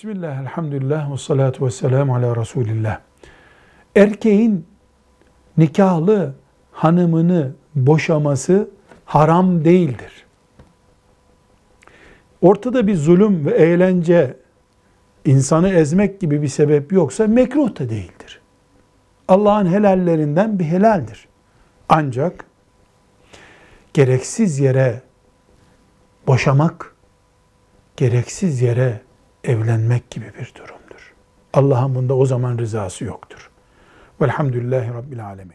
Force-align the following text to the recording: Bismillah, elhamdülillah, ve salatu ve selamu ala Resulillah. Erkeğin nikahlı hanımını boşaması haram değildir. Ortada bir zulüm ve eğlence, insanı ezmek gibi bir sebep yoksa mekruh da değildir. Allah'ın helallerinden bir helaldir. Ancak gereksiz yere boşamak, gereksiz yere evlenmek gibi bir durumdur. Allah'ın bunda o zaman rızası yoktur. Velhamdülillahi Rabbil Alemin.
Bismillah, 0.00 0.40
elhamdülillah, 0.40 1.12
ve 1.12 1.16
salatu 1.16 1.66
ve 1.66 1.70
selamu 1.70 2.14
ala 2.14 2.36
Resulillah. 2.36 3.00
Erkeğin 3.96 4.66
nikahlı 5.56 6.34
hanımını 6.72 7.52
boşaması 7.74 8.70
haram 9.04 9.64
değildir. 9.64 10.26
Ortada 12.40 12.86
bir 12.86 12.94
zulüm 12.96 13.46
ve 13.46 13.50
eğlence, 13.50 14.36
insanı 15.24 15.68
ezmek 15.68 16.20
gibi 16.20 16.42
bir 16.42 16.48
sebep 16.48 16.92
yoksa 16.92 17.26
mekruh 17.26 17.78
da 17.78 17.90
değildir. 17.90 18.40
Allah'ın 19.28 19.66
helallerinden 19.66 20.58
bir 20.58 20.64
helaldir. 20.64 21.28
Ancak 21.88 22.44
gereksiz 23.94 24.58
yere 24.58 25.02
boşamak, 26.26 26.94
gereksiz 27.96 28.62
yere 28.62 29.09
evlenmek 29.44 30.10
gibi 30.10 30.24
bir 30.24 30.52
durumdur. 30.54 31.14
Allah'ın 31.52 31.94
bunda 31.94 32.16
o 32.16 32.26
zaman 32.26 32.58
rızası 32.58 33.04
yoktur. 33.04 33.50
Velhamdülillahi 34.20 34.94
Rabbil 34.94 35.26
Alemin. 35.26 35.54